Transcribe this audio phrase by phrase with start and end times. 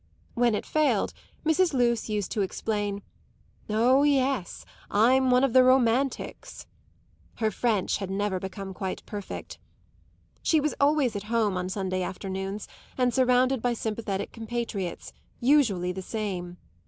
[0.33, 1.13] When it failed,
[1.45, 1.75] Mrs.
[1.75, 3.03] Luce used to explain
[3.69, 6.65] "Oh yes, I'm one of the romantics;"
[7.35, 9.59] her French had never become quite perfect.
[10.41, 12.67] She was always at home on Sunday afternoons
[12.97, 16.57] and surrounded by sympathetic compatriots, usually the same.